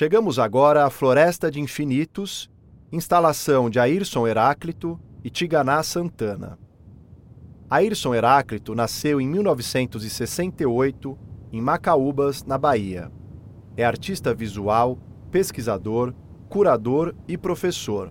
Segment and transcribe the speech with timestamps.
[0.00, 2.50] Chegamos agora à Floresta de Infinitos,
[2.90, 6.58] instalação de Ayrson Heráclito e Tiganá Santana.
[7.68, 11.18] Ayrson Heráclito nasceu em 1968
[11.52, 13.12] em Macaúbas, na Bahia.
[13.76, 14.96] É artista visual,
[15.30, 16.14] pesquisador,
[16.48, 18.10] curador e professor.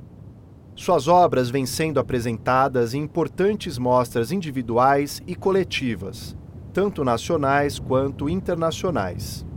[0.75, 6.37] Suas obras vêm sendo apresentadas em importantes mostras individuais e coletivas,
[6.71, 9.48] tanto nacionais quanto internacionais.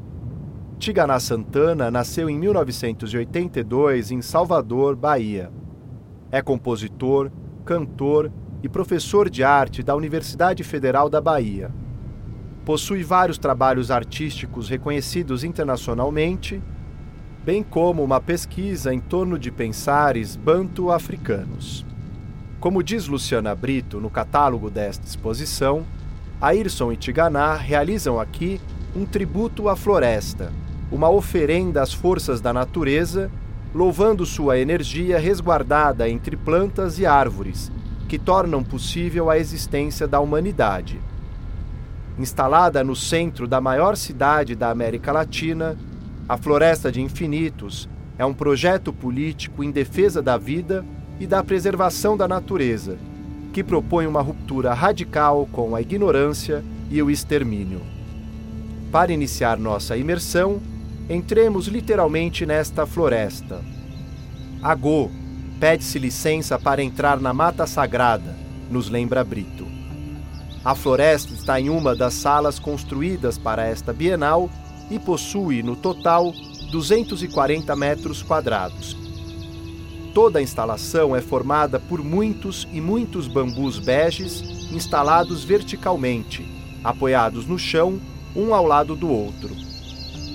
[0.82, 5.48] Tiganá Santana nasceu em 1982 em Salvador, Bahia.
[6.28, 7.30] É compositor,
[7.64, 8.32] cantor
[8.64, 11.70] e professor de arte da Universidade Federal da Bahia.
[12.64, 16.60] Possui vários trabalhos artísticos reconhecidos internacionalmente,
[17.44, 21.86] bem como uma pesquisa em torno de pensares banto-africanos.
[22.58, 25.86] Como diz Luciana Brito no catálogo desta exposição,
[26.40, 28.60] Ayrson e Tiganá realizam aqui
[28.96, 30.52] um tributo à floresta,
[30.92, 33.30] uma oferenda às forças da natureza,
[33.74, 37.72] louvando sua energia resguardada entre plantas e árvores,
[38.06, 41.00] que tornam possível a existência da humanidade.
[42.18, 45.78] Instalada no centro da maior cidade da América Latina,
[46.28, 50.84] a Floresta de Infinitos é um projeto político em defesa da vida
[51.18, 52.98] e da preservação da natureza,
[53.50, 57.80] que propõe uma ruptura radical com a ignorância e o extermínio.
[58.90, 60.60] Para iniciar nossa imersão,
[61.08, 63.60] entremos literalmente nesta floresta.
[64.62, 65.10] Agô,
[65.58, 68.36] pede-se licença para entrar na mata sagrada,
[68.70, 69.66] nos lembra Brito.
[70.64, 74.48] A floresta está em uma das salas construídas para esta bienal
[74.90, 76.32] e possui, no total,
[76.70, 78.96] 240 metros quadrados.
[80.14, 86.46] Toda a instalação é formada por muitos e muitos bambus beges instalados verticalmente,
[86.84, 87.98] apoiados no chão,
[88.36, 89.71] um ao lado do outro.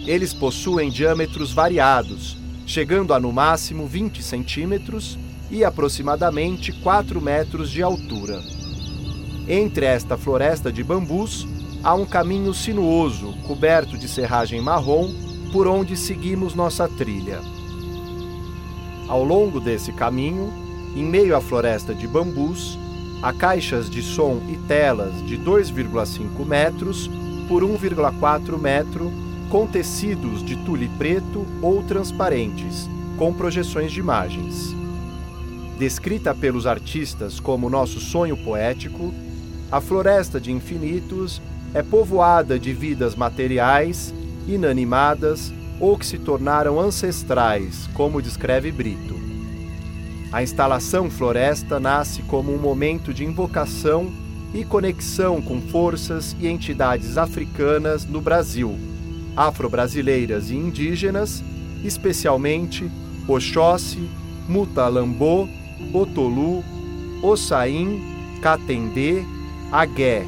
[0.08, 5.20] Eles possuem diâmetros variados, chegando a no máximo 20 centímetros
[5.52, 8.42] e aproximadamente 4 metros de altura.
[9.50, 11.46] Entre esta floresta de bambus
[11.84, 15.14] há um caminho sinuoso, coberto de serragem marrom,
[15.52, 17.42] por onde seguimos nossa trilha.
[19.10, 20.54] Ao longo desse caminho,
[20.96, 22.80] em meio à floresta de bambus,
[23.22, 27.10] há caixas de som e telas de 2,5 metros
[27.50, 34.76] por 1,4 metro com tecidos de tule preto ou transparentes, com projeções de imagens.
[35.80, 39.14] Descrita pelos artistas como nosso sonho poético,
[39.72, 41.42] a Floresta de Infinitos
[41.74, 44.14] é povoada de vidas materiais,
[44.48, 49.16] inanimadas ou que se tornaram ancestrais, como descreve Brito.
[50.32, 54.12] A instalação Floresta nasce como um momento de invocação
[54.54, 58.97] e conexão com forças e entidades africanas no Brasil
[59.38, 61.44] afro-brasileiras e indígenas,
[61.84, 62.90] especialmente
[63.28, 64.10] Oxóssi,
[64.50, 65.48] Mutalambô,
[65.94, 66.64] Otolu,
[67.22, 68.02] Ossain,
[68.42, 69.24] Catendê,
[69.72, 70.26] Agué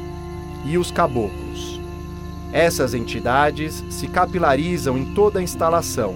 [0.64, 1.80] e os caboclos.
[2.52, 6.14] Essas entidades se capilarizam em toda a instalação,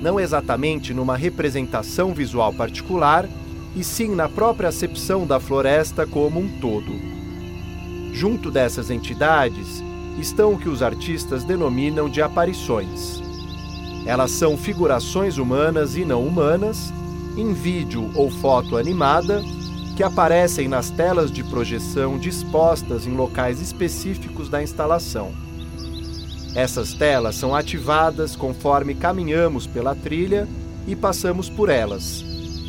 [0.00, 3.28] não exatamente numa representação visual particular,
[3.74, 6.92] e sim na própria acepção da floresta como um todo.
[8.12, 9.82] Junto dessas entidades
[10.18, 13.22] estão o que os artistas denominam de aparições.
[14.04, 16.92] Elas são figurações humanas e não humanas,
[17.36, 19.42] em vídeo ou foto animada,
[19.96, 25.32] que aparecem nas telas de projeção dispostas em locais específicos da instalação.
[26.54, 30.48] Essas telas são ativadas conforme caminhamos pela trilha
[30.86, 32.24] e passamos por elas,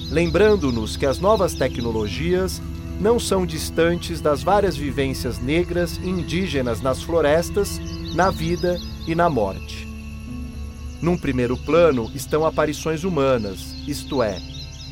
[0.10, 2.62] lembrando-nos que as novas tecnologias
[3.00, 7.80] não são distantes das várias vivências negras e indígenas nas florestas,
[8.16, 9.88] na vida e na morte.
[11.02, 14.40] Num primeiro plano estão aparições humanas, isto é,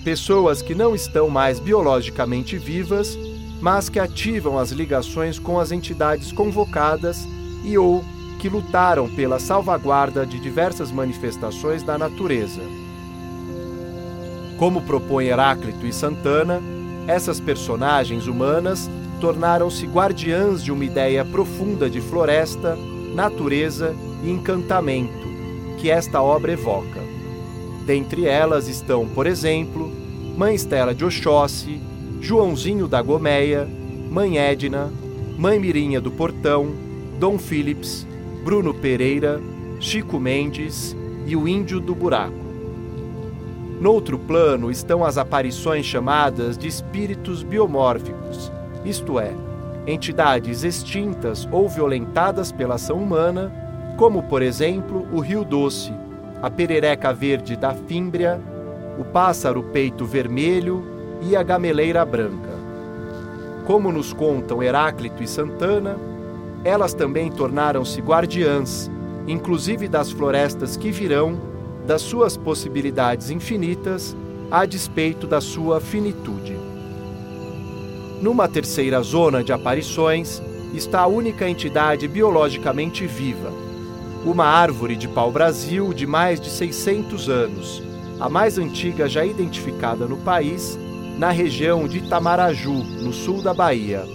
[0.03, 3.17] pessoas que não estão mais biologicamente vivas,
[3.61, 7.27] mas que ativam as ligações com as entidades convocadas
[7.63, 8.03] e ou
[8.39, 12.61] que lutaram pela salvaguarda de diversas manifestações da natureza.
[14.57, 16.59] Como propõe Heráclito e Santana,
[17.07, 18.89] essas personagens humanas
[19.19, 22.77] tornaram-se guardiãs de uma ideia profunda de floresta,
[23.13, 25.29] natureza e encantamento
[25.77, 27.01] que esta obra evoca.
[27.85, 29.91] Dentre elas estão, por exemplo,
[30.37, 31.79] Mãe Estela de Oxóssi,
[32.21, 33.67] Joãozinho da Gomeia,
[34.09, 34.91] Mãe Edna,
[35.37, 36.71] Mãe Mirinha do Portão,
[37.19, 38.07] Dom Philips,
[38.43, 39.41] Bruno Pereira,
[39.79, 40.95] Chico Mendes
[41.25, 42.40] e o Índio do Buraco.
[43.81, 48.51] Noutro plano estão as aparições chamadas de espíritos biomórficos,
[48.85, 49.33] isto é,
[49.87, 53.51] entidades extintas ou violentadas pela ação humana,
[53.97, 55.91] como por exemplo o Rio Doce,
[56.43, 58.39] a perereca verde da fímbria,
[58.99, 60.85] o pássaro peito vermelho
[61.23, 62.51] e a gameleira branca.
[63.65, 65.97] Como nos contam Heráclito e Santana,
[66.63, 68.91] elas também tornaram-se guardiãs,
[69.27, 71.49] inclusive das florestas que virão,
[71.91, 74.15] das suas possibilidades infinitas,
[74.49, 76.57] a despeito da sua finitude.
[78.21, 80.41] Numa terceira zona de aparições
[80.73, 83.51] está a única entidade biologicamente viva,
[84.23, 87.83] uma árvore de pau-brasil de mais de 600 anos,
[88.21, 90.79] a mais antiga já identificada no país,
[91.17, 94.07] na região de Itamaraju, no sul da Bahia.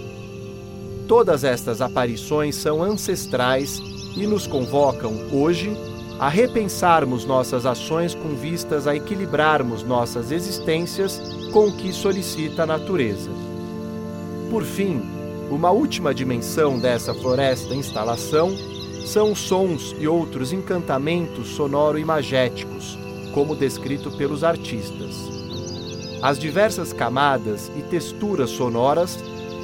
[1.07, 3.79] Todas estas aparições são ancestrais
[4.15, 5.77] e nos convocam, hoje,
[6.19, 11.21] a repensarmos nossas ações com vistas a equilibrarmos nossas existências
[11.51, 13.29] com o que solicita a natureza.
[14.49, 15.01] Por fim,
[15.49, 18.55] uma última dimensão dessa floresta instalação
[19.05, 22.97] são sons e outros encantamentos sonoro-imagéticos,
[23.33, 25.15] como descrito pelos artistas.
[26.21, 29.17] As diversas camadas e texturas sonoras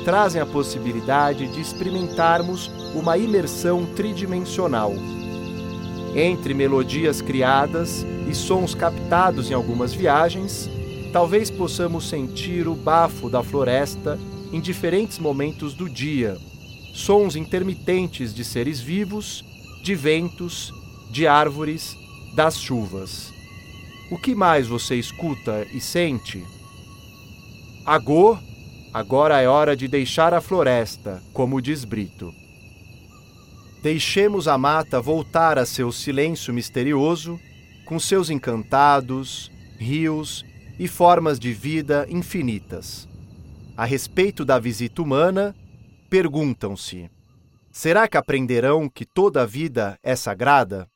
[0.06, 4.94] trazem a possibilidade de experimentarmos uma imersão tridimensional.
[6.16, 10.70] Entre melodias criadas e sons captados em algumas viagens,
[11.12, 14.20] talvez possamos sentir o bafo da floresta
[14.52, 16.38] em diferentes momentos do dia,
[16.94, 19.44] sons intermitentes de seres vivos,
[19.84, 20.72] de ventos,
[21.12, 21.98] de árvores,
[22.36, 23.34] das chuvas.
[24.12, 26.44] O que mais você escuta e sente?
[27.84, 28.38] Agô,
[28.94, 32.43] agora é hora de deixar a floresta, como diz Brito.
[33.84, 37.40] Deixemos a mata voltar a seu silêncio misterioso,
[37.86, 40.44] com seus encantados, rios
[40.80, 43.08] e formas de vida infinitas
[43.76, 45.56] a respeito da visita humana,
[46.10, 47.10] perguntam-se:
[47.72, 50.88] será que aprenderão que toda a vida é sagrada?